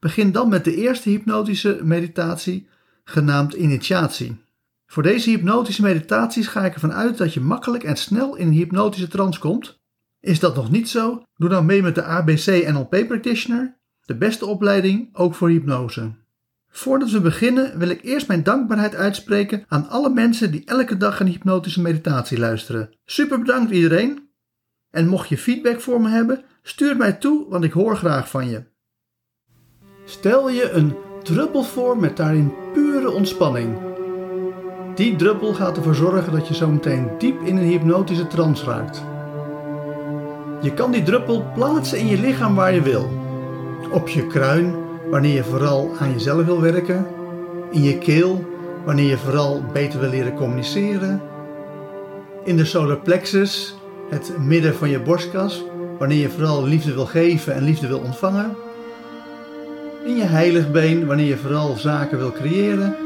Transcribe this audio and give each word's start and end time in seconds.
begin 0.00 0.32
dan 0.32 0.48
met 0.48 0.64
de 0.64 0.74
eerste 0.76 1.08
hypnotische 1.08 1.80
meditatie, 1.82 2.68
genaamd 3.04 3.52
initiatie. 3.52 4.36
Voor 4.86 5.02
deze 5.02 5.30
hypnotische 5.30 5.82
meditaties 5.82 6.46
ga 6.46 6.64
ik 6.64 6.74
ervan 6.74 6.92
uit 6.92 7.18
dat 7.18 7.34
je 7.34 7.40
makkelijk 7.40 7.84
en 7.84 7.96
snel 7.96 8.36
in 8.36 8.46
een 8.46 8.52
hypnotische 8.52 9.08
trance 9.08 9.40
komt. 9.40 9.80
Is 10.20 10.40
dat 10.40 10.56
nog 10.56 10.70
niet 10.70 10.88
zo? 10.88 11.22
Doe 11.36 11.48
dan 11.48 11.66
mee 11.66 11.82
met 11.82 11.94
de 11.94 12.02
ABC 12.02 12.68
NLP 12.72 13.06
Practitioner, 13.08 13.78
de 14.00 14.16
beste 14.16 14.46
opleiding 14.46 15.08
ook 15.12 15.34
voor 15.34 15.48
hypnose. 15.48 16.12
Voordat 16.68 17.10
we 17.10 17.20
beginnen 17.20 17.78
wil 17.78 17.88
ik 17.88 18.02
eerst 18.02 18.28
mijn 18.28 18.42
dankbaarheid 18.42 18.94
uitspreken 18.94 19.64
aan 19.68 19.88
alle 19.88 20.10
mensen 20.10 20.50
die 20.52 20.64
elke 20.64 20.96
dag 20.96 21.20
een 21.20 21.26
hypnotische 21.26 21.80
meditatie 21.80 22.38
luisteren. 22.38 22.90
Super 23.04 23.38
bedankt 23.38 23.72
iedereen. 23.72 24.28
En 24.90 25.08
mocht 25.08 25.28
je 25.28 25.38
feedback 25.38 25.80
voor 25.80 26.00
me 26.00 26.08
hebben, 26.08 26.44
stuur 26.62 26.96
mij 26.96 27.12
toe, 27.12 27.48
want 27.48 27.64
ik 27.64 27.72
hoor 27.72 27.96
graag 27.96 28.30
van 28.30 28.48
je. 28.48 28.69
Stel 30.10 30.48
je 30.48 30.70
een 30.70 30.96
druppel 31.22 31.62
voor 31.62 31.98
met 31.98 32.16
daarin 32.16 32.54
pure 32.72 33.10
ontspanning. 33.10 33.76
Die 34.94 35.16
druppel 35.16 35.54
gaat 35.54 35.76
ervoor 35.76 35.94
zorgen 35.94 36.32
dat 36.32 36.48
je 36.48 36.54
zo 36.54 36.68
meteen 36.68 37.10
diep 37.18 37.40
in 37.42 37.56
een 37.56 37.68
hypnotische 37.68 38.26
trance 38.26 38.64
raakt. 38.64 39.02
Je 40.60 40.74
kan 40.74 40.90
die 40.90 41.02
druppel 41.02 41.44
plaatsen 41.54 41.98
in 41.98 42.06
je 42.06 42.18
lichaam 42.18 42.54
waar 42.54 42.74
je 42.74 42.82
wil. 42.82 43.10
Op 43.92 44.08
je 44.08 44.26
kruin, 44.26 44.74
wanneer 45.10 45.34
je 45.34 45.44
vooral 45.44 45.90
aan 45.98 46.12
jezelf 46.12 46.44
wil 46.44 46.60
werken. 46.60 47.06
In 47.70 47.82
je 47.82 47.98
keel, 47.98 48.44
wanneer 48.84 49.08
je 49.08 49.18
vooral 49.18 49.62
beter 49.72 50.00
wil 50.00 50.10
leren 50.10 50.34
communiceren. 50.34 51.22
In 52.44 52.56
de 52.56 52.64
solar 52.64 52.98
plexus, 52.98 53.76
het 54.08 54.32
midden 54.38 54.74
van 54.74 54.90
je 54.90 55.00
borstkas, 55.00 55.64
wanneer 55.98 56.18
je 56.18 56.30
vooral 56.30 56.64
liefde 56.64 56.94
wil 56.94 57.06
geven 57.06 57.54
en 57.54 57.62
liefde 57.62 57.86
wil 57.86 57.98
ontvangen. 57.98 58.56
In 60.10 60.16
je 60.16 60.24
heiligbeen, 60.24 61.06
wanneer 61.06 61.26
je 61.26 61.36
vooral 61.36 61.76
zaken 61.76 62.18
wil 62.18 62.32
creëren. 62.32 62.96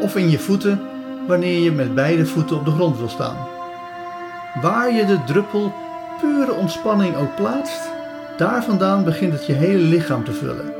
Of 0.00 0.16
in 0.16 0.30
je 0.30 0.38
voeten, 0.38 0.80
wanneer 1.26 1.58
je 1.58 1.72
met 1.72 1.94
beide 1.94 2.26
voeten 2.26 2.56
op 2.56 2.64
de 2.64 2.70
grond 2.70 2.98
wil 2.98 3.08
staan. 3.08 3.36
Waar 4.62 4.92
je 4.92 5.06
de 5.06 5.24
druppel 5.26 5.72
pure 6.20 6.52
ontspanning 6.52 7.16
ook 7.16 7.34
plaatst, 7.36 7.90
daar 8.36 8.64
vandaan 8.64 9.04
begint 9.04 9.32
het 9.32 9.46
je 9.46 9.52
hele 9.52 9.78
lichaam 9.78 10.24
te 10.24 10.32
vullen. 10.32 10.72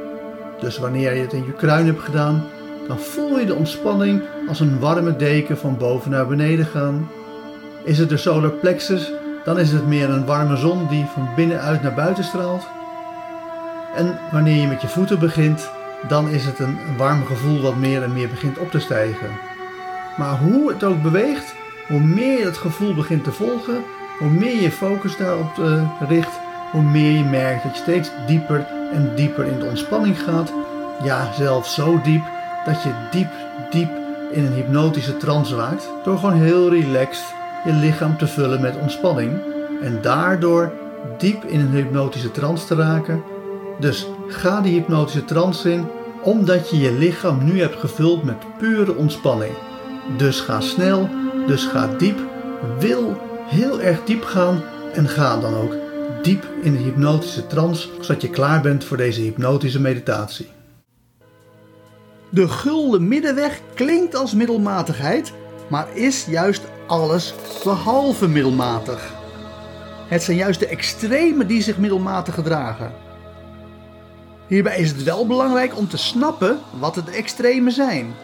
Dus 0.61 0.79
wanneer 0.79 1.15
je 1.15 1.21
het 1.21 1.33
in 1.33 1.45
je 1.45 1.53
kruin 1.53 1.87
hebt 1.87 2.03
gedaan, 2.03 2.45
dan 2.89 2.99
voel 2.99 3.39
je 3.39 3.47
de 3.47 3.55
ontspanning 3.55 4.23
als 4.49 4.61
een 4.61 4.79
warme 4.79 5.17
deken 5.17 5.59
van 5.59 5.77
boven 5.77 6.11
naar 6.11 6.27
beneden 6.27 6.67
gaan. 6.67 7.11
Is 7.85 7.99
het 7.99 8.09
de 8.09 8.17
solar 8.17 8.51
plexus, 8.51 9.13
dan 9.45 9.59
is 9.59 9.73
het 9.73 9.87
meer 9.87 10.11
een 10.11 10.27
warme 10.27 10.57
zon 10.57 10.89
die 10.89 11.05
van 11.15 11.29
binnenuit 11.37 11.83
naar 11.83 11.95
buiten 11.95 12.25
straalt. 12.25 12.76
En 13.97 14.19
wanneer 14.33 14.61
je 14.61 14.67
met 14.67 14.81
je 14.81 14.89
voeten 14.89 15.19
begint, 15.19 15.71
dan 16.09 16.29
is 16.29 16.45
het 16.45 16.59
een 16.59 16.79
warm 16.97 17.25
gevoel 17.25 17.61
wat 17.61 17.77
meer 17.77 18.03
en 18.03 18.13
meer 18.13 18.29
begint 18.29 18.59
op 18.59 18.71
te 18.71 18.81
stijgen. 18.81 19.29
Maar 20.17 20.39
hoe 20.39 20.69
het 20.69 20.85
ook 20.85 21.03
beweegt, 21.03 21.55
hoe 21.89 22.01
meer 22.01 22.39
je 22.39 22.45
het 22.45 22.57
gevoel 22.57 22.95
begint 22.95 23.25
te 23.25 23.33
volgen, 23.33 23.83
hoe 24.19 24.31
meer 24.31 24.63
je 24.63 24.71
focus 24.71 25.17
daarop 25.17 25.57
uh, 25.59 25.83
richt, 26.09 26.39
hoe 26.73 26.83
meer 26.83 27.11
je 27.11 27.25
merkt 27.25 27.63
dat 27.63 27.77
je 27.77 27.83
steeds 27.83 28.11
dieper 28.27 28.67
en 28.93 29.13
dieper 29.15 29.47
in 29.47 29.59
de 29.59 29.67
ontspanning 29.67 30.23
gaat. 30.23 30.53
Ja, 31.03 31.33
zelfs 31.33 31.75
zo 31.75 32.01
diep 32.03 32.25
dat 32.65 32.83
je 32.83 32.91
diep, 33.11 33.31
diep 33.71 33.91
in 34.33 34.45
een 34.45 34.53
hypnotische 34.53 35.17
trance 35.17 35.57
raakt. 35.57 35.89
Door 36.05 36.19
gewoon 36.19 36.41
heel 36.41 36.71
relaxed 36.71 37.35
je 37.65 37.73
lichaam 37.73 38.19
te 38.19 38.27
vullen 38.27 38.61
met 38.61 38.77
ontspanning. 38.77 39.41
En 39.83 39.99
daardoor 40.03 40.73
diep 41.19 41.45
in 41.45 41.61
een 41.61 41.71
hypnotische 41.71 42.31
trance 42.31 42.67
te 42.67 42.75
raken. 42.75 43.23
Dus 43.81 44.07
ga 44.29 44.61
die 44.61 44.73
hypnotische 44.73 45.25
trance 45.25 45.73
in, 45.73 45.87
omdat 46.23 46.71
je 46.71 46.79
je 46.79 46.93
lichaam 46.93 47.45
nu 47.45 47.61
hebt 47.61 47.81
gevuld 47.81 48.25
met 48.25 48.59
pure 48.59 48.95
ontspanning. 48.95 49.53
Dus 50.17 50.41
ga 50.41 50.61
snel, 50.61 51.09
dus 51.47 51.65
ga 51.65 51.87
diep. 51.87 52.19
Wil 52.79 53.21
heel 53.47 53.81
erg 53.81 54.05
diep 54.05 54.25
gaan 54.25 54.63
en 54.93 55.09
ga 55.09 55.37
dan 55.41 55.55
ook 55.55 55.75
diep 56.23 56.47
in 56.63 56.73
de 56.73 56.79
hypnotische 56.79 57.47
trance, 57.47 57.89
zodat 58.01 58.23
je 58.23 58.31
klaar 58.31 58.61
bent 58.61 58.85
voor 58.85 58.97
deze 58.97 59.21
hypnotische 59.21 59.81
meditatie. 59.81 60.49
De 62.29 62.49
gulden 62.49 63.09
middenweg 63.09 63.61
klinkt 63.75 64.15
als 64.15 64.35
middelmatigheid, 64.35 65.33
maar 65.69 65.97
is 65.97 66.25
juist 66.25 66.63
alles 66.87 67.35
behalve 67.65 68.29
middelmatig. 68.29 69.15
Het 70.09 70.23
zijn 70.23 70.37
juist 70.37 70.61
de 70.61 70.67
extremen 70.67 71.47
die 71.47 71.63
zich 71.63 71.79
middelmatig 71.79 72.35
gedragen. 72.35 72.93
Hierbij 74.47 74.79
is 74.79 74.89
het 74.89 75.03
wel 75.03 75.27
belangrijk 75.27 75.77
om 75.77 75.89
te 75.89 75.97
snappen 75.97 76.59
wat 76.79 76.95
de 76.95 77.11
extremen 77.13 77.73
zijn. 77.73 78.15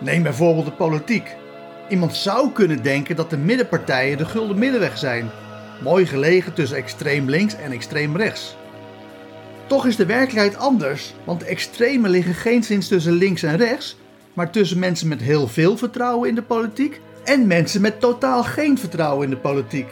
Neem 0.00 0.22
bijvoorbeeld 0.22 0.66
de 0.66 0.72
politiek. 0.72 1.36
Iemand 1.88 2.16
zou 2.16 2.52
kunnen 2.52 2.82
denken 2.82 3.16
dat 3.16 3.30
de 3.30 3.36
middenpartijen 3.36 4.18
de 4.18 4.24
gulden 4.24 4.58
middenweg 4.58 4.98
zijn, 4.98 5.30
mooi 5.82 6.06
gelegen 6.06 6.54
tussen 6.54 6.76
extreem 6.76 7.28
links 7.28 7.56
en 7.56 7.72
extreem 7.72 8.16
rechts. 8.16 8.56
Toch 9.66 9.86
is 9.86 9.96
de 9.96 10.06
werkelijkheid 10.06 10.56
anders, 10.56 11.14
want 11.24 11.40
de 11.40 11.46
extremen 11.46 12.10
liggen 12.10 12.34
geen 12.34 12.62
sinds 12.62 12.88
tussen 12.88 13.12
links 13.12 13.42
en 13.42 13.56
rechts, 13.56 13.96
maar 14.32 14.50
tussen 14.50 14.78
mensen 14.78 15.08
met 15.08 15.20
heel 15.20 15.48
veel 15.48 15.76
vertrouwen 15.76 16.28
in 16.28 16.34
de 16.34 16.42
politiek 16.42 17.00
en 17.24 17.46
mensen 17.46 17.80
met 17.80 18.00
totaal 18.00 18.42
geen 18.42 18.78
vertrouwen 18.78 19.24
in 19.24 19.30
de 19.30 19.36
politiek. 19.36 19.88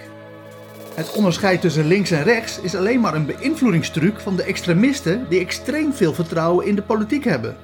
Het 0.95 1.13
onderscheid 1.13 1.61
tussen 1.61 1.87
links 1.87 2.11
en 2.11 2.23
rechts 2.23 2.61
is 2.61 2.75
alleen 2.75 3.01
maar 3.01 3.15
een 3.15 3.27
beïnvloedingstruc 3.27 4.21
van 4.21 4.37
de 4.37 4.43
extremisten 4.43 5.27
die 5.29 5.41
extreem 5.41 5.93
veel 5.93 6.15
vertrouwen 6.15 6.67
in 6.67 6.75
de 6.75 6.83
politiek 6.83 7.25
hebben. 7.25 7.57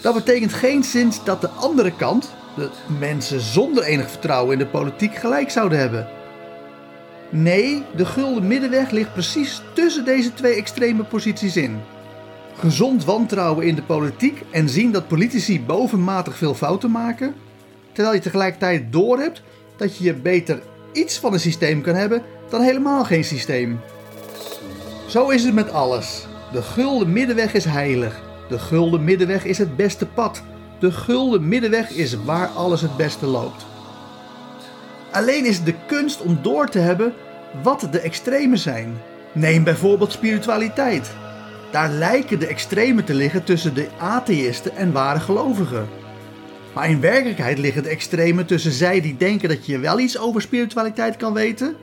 Dat 0.00 0.14
betekent 0.14 0.52
geen 0.52 0.82
sinds 0.82 1.24
dat 1.24 1.40
de 1.40 1.48
andere 1.48 1.92
kant, 1.96 2.34
de 2.56 2.70
mensen 2.98 3.40
zonder 3.40 3.84
enig 3.84 4.10
vertrouwen 4.10 4.52
in 4.52 4.58
de 4.58 4.66
politiek, 4.66 5.14
gelijk 5.14 5.50
zouden 5.50 5.78
hebben. 5.78 6.08
Nee, 7.30 7.82
de 7.96 8.06
gulden 8.06 8.46
middenweg 8.46 8.90
ligt 8.90 9.12
precies 9.12 9.62
tussen 9.72 10.04
deze 10.04 10.34
twee 10.34 10.54
extreme 10.54 11.04
posities 11.04 11.56
in. 11.56 11.80
Gezond 12.58 13.04
wantrouwen 13.04 13.66
in 13.66 13.74
de 13.74 13.82
politiek 13.82 14.42
en 14.50 14.68
zien 14.68 14.92
dat 14.92 15.08
politici 15.08 15.64
bovenmatig 15.64 16.36
veel 16.36 16.54
fouten 16.54 16.90
maken, 16.90 17.34
terwijl 17.92 18.14
je 18.14 18.22
tegelijkertijd 18.22 18.92
doorhebt 18.92 19.42
dat 19.76 19.96
je 19.96 20.04
je 20.04 20.14
beter 20.14 20.62
iets 20.92 21.18
van 21.18 21.32
een 21.32 21.40
systeem 21.40 21.82
kan 21.82 21.94
hebben 21.94 22.22
dan 22.48 22.60
helemaal 22.60 23.04
geen 23.04 23.24
systeem. 23.24 23.80
Zo 25.06 25.28
is 25.28 25.44
het 25.44 25.54
met 25.54 25.70
alles. 25.70 26.26
De 26.52 26.62
gulden 26.62 27.12
middenweg 27.12 27.54
is 27.54 27.64
heilig. 27.64 28.20
De 28.48 28.58
gulden 28.58 29.04
middenweg 29.04 29.44
is 29.44 29.58
het 29.58 29.76
beste 29.76 30.06
pad. 30.06 30.42
De 30.78 30.92
gulden 30.92 31.48
middenweg 31.48 31.90
is 31.90 32.16
waar 32.24 32.48
alles 32.48 32.80
het 32.80 32.96
beste 32.96 33.26
loopt. 33.26 33.66
Alleen 35.12 35.46
is 35.46 35.56
het 35.56 35.66
de 35.66 35.74
kunst 35.86 36.20
om 36.20 36.38
door 36.42 36.68
te 36.68 36.78
hebben 36.78 37.14
wat 37.62 37.88
de 37.90 38.00
extremen 38.00 38.58
zijn. 38.58 39.00
Neem 39.32 39.64
bijvoorbeeld 39.64 40.12
spiritualiteit. 40.12 41.10
Daar 41.70 41.90
lijken 41.90 42.38
de 42.38 42.46
extremen 42.46 43.04
te 43.04 43.14
liggen 43.14 43.44
tussen 43.44 43.74
de 43.74 43.88
atheïsten 43.98 44.76
en 44.76 44.92
ware 44.92 45.20
gelovigen. 45.20 45.88
Maar 46.74 46.90
in 46.90 47.00
werkelijkheid 47.00 47.58
liggen 47.58 47.82
de 47.82 47.88
extremen 47.88 48.46
tussen 48.46 48.72
zij 48.72 49.00
die 49.00 49.16
denken 49.16 49.48
dat 49.48 49.66
je 49.66 49.78
wel 49.78 49.98
iets 49.98 50.18
over 50.18 50.42
spiritualiteit 50.42 51.16
kan 51.16 51.32
weten. 51.32 51.76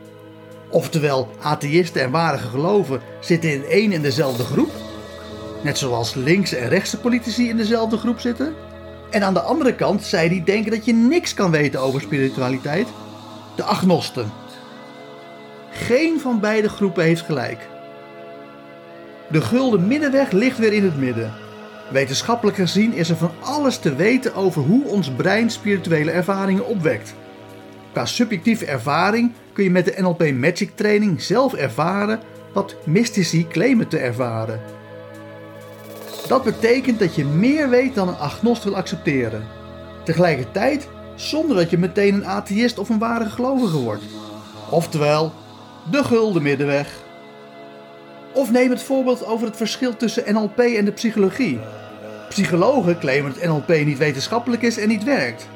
Oftewel, 0.69 1.29
atheïsten 1.41 2.01
en 2.01 2.11
ware 2.11 2.37
geloven 2.37 3.01
zitten 3.19 3.53
in 3.53 3.63
één 3.63 3.91
en 3.91 4.01
dezelfde 4.01 4.43
groep. 4.43 4.71
Net 5.63 5.77
zoals 5.77 6.13
linkse 6.13 6.55
en 6.57 6.69
rechtse 6.69 6.99
politici 6.99 7.49
in 7.49 7.57
dezelfde 7.57 7.97
groep 7.97 8.19
zitten. 8.19 8.53
En 9.09 9.23
aan 9.23 9.33
de 9.33 9.41
andere 9.41 9.75
kant 9.75 10.03
zij 10.03 10.29
die 10.29 10.43
denken 10.43 10.71
dat 10.71 10.85
je 10.85 10.93
niks 10.93 11.33
kan 11.33 11.51
weten 11.51 11.79
over 11.79 12.01
spiritualiteit. 12.01 12.87
De 13.55 13.63
agnosten. 13.63 14.31
Geen 15.71 16.19
van 16.19 16.39
beide 16.39 16.69
groepen 16.69 17.03
heeft 17.03 17.21
gelijk. 17.21 17.67
De 19.29 19.41
gulden 19.41 19.87
middenweg 19.87 20.31
ligt 20.31 20.57
weer 20.57 20.73
in 20.73 20.83
het 20.83 20.97
midden. 20.97 21.33
Wetenschappelijk 21.91 22.57
gezien 22.57 22.93
is 22.93 23.09
er 23.09 23.15
van 23.15 23.31
alles 23.39 23.77
te 23.77 23.95
weten 23.95 24.35
over 24.35 24.61
hoe 24.61 24.85
ons 24.85 25.11
brein 25.11 25.49
spirituele 25.49 26.11
ervaringen 26.11 26.67
opwekt. 26.67 27.13
Qua 27.91 28.05
subjectieve 28.05 28.65
ervaring 28.65 29.31
kun 29.53 29.63
je 29.63 29.71
met 29.71 29.85
de 29.85 29.95
NLP 30.01 30.31
Magic 30.33 30.71
training 30.75 31.21
zelf 31.21 31.53
ervaren 31.53 32.19
wat 32.53 32.75
mystici 32.85 33.47
claimen 33.47 33.87
te 33.87 33.97
ervaren. 33.97 34.61
Dat 36.27 36.43
betekent 36.43 36.99
dat 36.99 37.15
je 37.15 37.25
meer 37.25 37.69
weet 37.69 37.95
dan 37.95 38.07
een 38.07 38.17
agnost 38.17 38.63
wil 38.63 38.75
accepteren. 38.75 39.43
Tegelijkertijd 40.03 40.87
zonder 41.15 41.55
dat 41.55 41.69
je 41.69 41.77
meteen 41.77 42.13
een 42.13 42.25
atheïst 42.25 42.77
of 42.77 42.89
een 42.89 42.99
ware 42.99 43.29
gelovige 43.29 43.77
wordt. 43.77 44.03
Oftewel, 44.69 45.33
de 45.91 46.03
gulden 46.03 46.41
middenweg. 46.41 46.99
Of 48.33 48.51
neem 48.51 48.69
het 48.69 48.83
voorbeeld 48.83 49.25
over 49.25 49.47
het 49.47 49.57
verschil 49.57 49.95
tussen 49.95 50.33
NLP 50.33 50.59
en 50.59 50.85
de 50.85 50.91
psychologie. 50.91 51.59
Psychologen 52.29 52.99
claimen 52.99 53.33
dat 53.33 53.43
NLP 53.43 53.85
niet 53.85 53.97
wetenschappelijk 53.97 54.61
is 54.61 54.77
en 54.77 54.87
niet 54.87 55.03
werkt. 55.03 55.47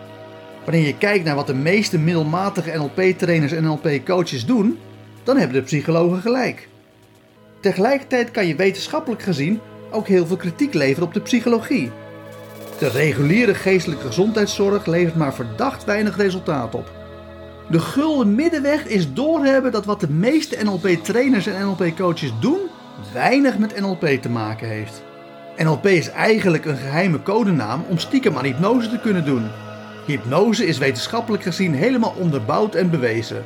Wanneer 0.64 0.86
je 0.86 0.98
kijkt 0.98 1.26
naar 1.26 1.36
wat 1.36 1.48
de 1.48 1.54
meeste 1.54 2.00
middelmatige 2.00 2.78
NLP-trainers 2.78 3.52
en 3.52 3.64
NLP-coaches 3.64 4.46
doen, 4.46 4.80
dan 5.24 5.38
hebben 5.38 5.56
de 5.56 5.64
psychologen 5.64 6.22
gelijk. 6.22 6.68
Tegelijkertijd 7.60 8.32
kan 8.32 8.48
je 8.48 8.56
wetenschappelijk 8.56 9.22
gezien 9.22 9.60
ook 9.92 10.08
heel 10.08 10.26
veel 10.26 10.36
kritiek 10.36 10.74
leveren 10.74 11.08
op 11.08 11.14
de 11.14 11.22
psychologie. 11.22 11.92
De 12.80 12.88
reguliere 12.88 13.54
geestelijke 13.56 14.06
gezondheidszorg 14.06 14.86
levert 14.86 15.16
maar 15.16 15.34
verdacht 15.34 15.84
weinig 15.84 16.18
resultaat 16.18 16.76
op. 16.76 16.92
De 17.70 17.80
gulden 17.80 18.36
middenweg 18.36 18.86
is 18.86 19.14
doorhebben 19.14 19.72
dat 19.72 19.86
wat 19.86 20.00
de 20.00 20.10
meeste 20.10 20.64
NLP-trainers 20.64 21.48
en 21.48 21.66
NLP-coaches 21.66 22.32
doen, 22.40 22.60
weinig 23.14 23.58
met 23.58 23.80
NLP 23.80 24.06
te 24.06 24.30
maken 24.30 24.68
heeft. 24.68 25.04
NLP 25.58 25.86
is 25.86 26.10
eigenlijk 26.10 26.66
een 26.66 26.78
geheime 26.78 27.24
codenaam 27.24 27.84
om 27.90 27.98
stiekem 27.98 28.38
aan 28.38 28.44
hypnose 28.44 28.90
te 28.90 29.00
kunnen 29.00 29.26
doen. 29.26 29.48
Hypnose 30.06 30.66
is 30.66 30.78
wetenschappelijk 30.78 31.44
gezien 31.44 31.74
helemaal 31.74 32.16
onderbouwd 32.20 32.76
en 32.76 32.90
bewezen. 32.90 33.44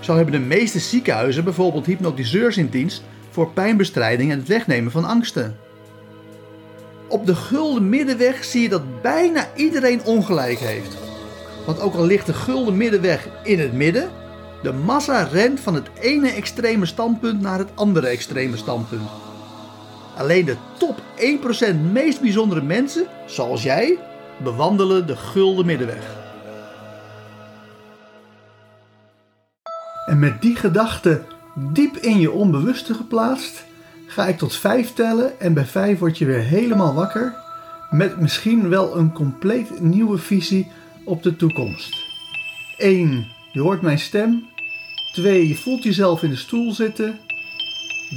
Zo 0.00 0.14
hebben 0.16 0.32
de 0.32 0.46
meeste 0.46 0.78
ziekenhuizen 0.78 1.44
bijvoorbeeld 1.44 1.86
hypnotiseurs 1.86 2.56
in 2.56 2.68
dienst 2.68 3.02
voor 3.30 3.50
pijnbestrijding 3.50 4.30
en 4.30 4.38
het 4.38 4.48
wegnemen 4.48 4.92
van 4.92 5.04
angsten. 5.04 5.56
Op 7.08 7.26
de 7.26 7.34
gulden 7.34 7.88
middenweg 7.88 8.44
zie 8.44 8.62
je 8.62 8.68
dat 8.68 9.02
bijna 9.02 9.46
iedereen 9.56 10.04
ongelijk 10.04 10.58
heeft. 10.58 10.96
Want 11.66 11.80
ook 11.80 11.94
al 11.94 12.06
ligt 12.06 12.26
de 12.26 12.34
gulden 12.34 12.76
middenweg 12.76 13.28
in 13.42 13.58
het 13.58 13.72
midden, 13.72 14.10
de 14.62 14.72
massa 14.72 15.22
rent 15.22 15.60
van 15.60 15.74
het 15.74 15.88
ene 16.00 16.30
extreme 16.30 16.86
standpunt 16.86 17.40
naar 17.40 17.58
het 17.58 17.70
andere 17.74 18.06
extreme 18.06 18.56
standpunt. 18.56 19.08
Alleen 20.16 20.44
de 20.44 20.56
top 20.78 21.00
1% 21.72 21.92
meest 21.92 22.20
bijzondere 22.20 22.62
mensen, 22.62 23.06
zoals 23.26 23.62
jij, 23.62 23.98
bewandelen 24.42 25.06
de 25.06 25.16
gulden 25.16 25.66
middenweg. 25.66 26.20
En 30.06 30.18
met 30.18 30.42
die 30.42 30.56
gedachte 30.56 31.22
diep 31.54 31.96
in 31.96 32.20
je 32.20 32.30
onbewuste 32.30 32.94
geplaatst, 32.94 33.64
ga 34.06 34.26
ik 34.26 34.38
tot 34.38 34.56
5 34.56 34.92
tellen 34.92 35.40
en 35.40 35.54
bij 35.54 35.64
5 35.64 35.98
word 35.98 36.18
je 36.18 36.24
weer 36.24 36.42
helemaal 36.42 36.94
wakker 36.94 37.34
met 37.92 38.20
misschien 38.20 38.68
wel 38.68 38.96
een 38.96 39.12
compleet 39.12 39.80
nieuwe 39.80 40.18
visie 40.18 40.70
op 41.04 41.22
de 41.22 41.36
toekomst. 41.36 41.96
1. 42.76 43.26
Je 43.52 43.60
hoort 43.60 43.82
mijn 43.82 43.98
stem. 43.98 44.44
2. 45.12 45.48
Je 45.48 45.54
voelt 45.54 45.82
jezelf 45.82 46.22
in 46.22 46.30
de 46.30 46.36
stoel 46.36 46.72
zitten. 46.72 47.18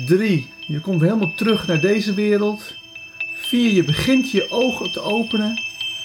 3. 0.03 0.53
Je 0.68 0.80
komt 0.80 1.01
helemaal 1.01 1.36
terug 1.36 1.68
naar 1.68 1.81
deze 1.81 2.13
wereld. 2.13 2.74
4. 3.36 3.71
Je 3.71 3.83
begint 3.83 4.31
je 4.31 4.47
ogen 4.50 4.92
te 4.92 5.01
openen. 5.01 5.62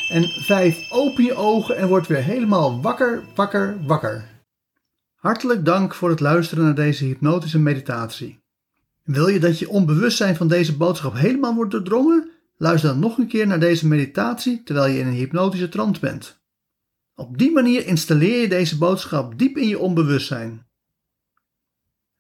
En 0.08 0.28
5. 0.28 0.90
Open 0.90 1.24
je 1.24 1.34
ogen 1.34 1.76
en 1.76 1.88
word 1.88 2.06
weer 2.06 2.22
helemaal 2.22 2.80
wakker, 2.80 3.24
wakker, 3.34 3.76
wakker. 3.86 4.24
Hartelijk 5.14 5.64
dank 5.64 5.94
voor 5.94 6.10
het 6.10 6.20
luisteren 6.20 6.64
naar 6.64 6.74
deze 6.74 7.04
hypnotische 7.04 7.58
meditatie. 7.58 8.38
Wil 9.04 9.28
je 9.28 9.38
dat 9.38 9.58
je 9.58 9.68
onbewustzijn 9.68 10.36
van 10.36 10.48
deze 10.48 10.76
boodschap 10.76 11.14
helemaal 11.14 11.54
wordt 11.54 11.70
doordrongen? 11.70 12.30
Luister 12.56 12.90
dan 12.90 12.98
nog 12.98 13.18
een 13.18 13.28
keer 13.28 13.46
naar 13.46 13.60
deze 13.60 13.86
meditatie 13.86 14.62
terwijl 14.62 14.92
je 14.92 14.98
in 14.98 15.06
een 15.06 15.12
hypnotische 15.12 15.68
trance 15.68 16.00
bent. 16.00 16.40
Op 17.14 17.38
die 17.38 17.52
manier 17.52 17.86
installeer 17.86 18.40
je 18.40 18.48
deze 18.48 18.78
boodschap 18.78 19.38
diep 19.38 19.56
in 19.56 19.68
je 19.68 19.78
onbewustzijn. 19.78 20.66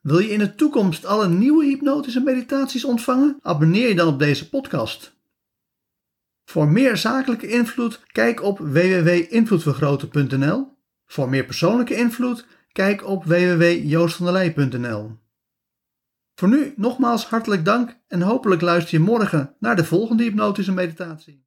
Wil 0.00 0.18
je 0.18 0.30
in 0.30 0.38
de 0.38 0.54
toekomst 0.54 1.04
alle 1.04 1.28
nieuwe 1.28 1.64
hypnotische 1.64 2.20
meditaties 2.20 2.84
ontvangen? 2.84 3.38
Abonneer 3.42 3.88
je 3.88 3.94
dan 3.94 4.08
op 4.08 4.18
deze 4.18 4.48
podcast. 4.48 5.18
Voor 6.44 6.68
meer 6.68 6.96
zakelijke 6.96 7.48
invloed, 7.48 8.00
kijk 8.06 8.42
op 8.42 8.58
www.invloedvergroten.nl. 8.58 10.78
Voor 11.06 11.28
meer 11.28 11.44
persoonlijke 11.44 11.94
invloed, 11.94 12.46
kijk 12.72 13.06
op 13.06 13.24
www.joostvandelij.nl. 13.24 15.18
Voor 16.34 16.48
nu 16.48 16.72
nogmaals 16.76 17.26
hartelijk 17.26 17.64
dank 17.64 17.96
en 18.08 18.22
hopelijk 18.22 18.60
luister 18.60 18.98
je 18.98 19.04
morgen 19.04 19.54
naar 19.58 19.76
de 19.76 19.84
volgende 19.84 20.22
hypnotische 20.22 20.72
meditatie. 20.72 21.44